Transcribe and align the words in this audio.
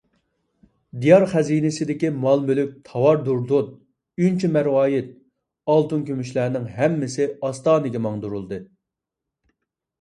دىيار 1.01 1.25
خەزىنىسىدىكى 1.33 2.09
مال- 2.23 2.41
مۈلۈك، 2.47 2.71
تاۋار- 2.87 3.21
دۇردۇن، 3.29 3.69
ئۈنچە- 4.23 4.51
مەرۋايىت، 4.57 5.13
ئالتۇن- 5.75 6.05
كۈمۈشلەرنىڭ 6.11 6.69
ھەممىسى 6.81 7.31
ئاستانىگە 7.37 8.07
ماڭدۇرۇلدى. 8.11 8.65